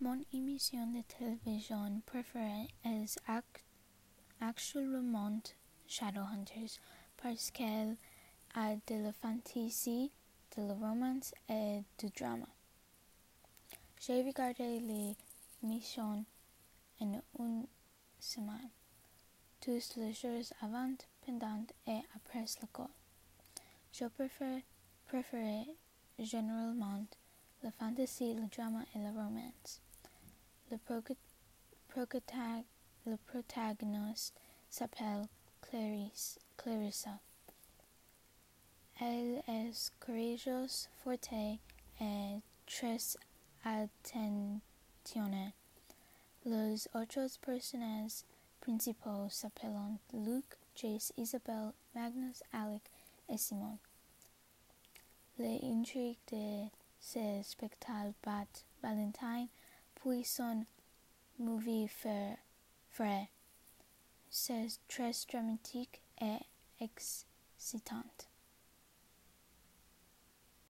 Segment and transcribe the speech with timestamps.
[0.00, 3.16] Mon émission de télévision préférée est
[4.40, 5.40] actuellement
[5.86, 6.80] Shadowhunters
[7.16, 7.96] parce qu'elle
[8.54, 10.10] a de la fantasy,
[10.56, 12.48] de la romance et du drama.
[14.00, 16.24] J'ai regardé l'émission
[17.00, 17.66] en une
[18.18, 18.70] semaine,
[19.60, 22.88] tous les jours avant, pendant et après l'école.
[23.92, 24.60] Je préfère,
[25.06, 25.66] préfère
[26.18, 27.06] généralement
[27.64, 29.80] la fantasy, le drama et la romance.
[30.70, 30.76] Le,
[31.88, 32.64] protag
[33.06, 34.34] le protagoniste
[34.68, 35.26] s'appelle
[35.62, 37.18] Clarice, Clarissa.
[39.00, 41.58] Elle est courageuse, forte et
[42.66, 42.98] très
[43.64, 45.54] attentionnée.
[46.44, 48.26] Los otros personajes
[48.60, 52.82] principaux s'appellent Luke, Jace, Isabel, Magnus, Alec
[53.30, 53.78] et Simon.
[55.38, 56.68] Les de
[57.04, 58.14] ces spectacles
[58.82, 59.48] Valentine,
[59.94, 60.64] puis son
[61.38, 62.38] movie fait
[62.96, 63.28] vrai.
[64.30, 66.38] C'est très dramatique et
[66.80, 68.30] excitante.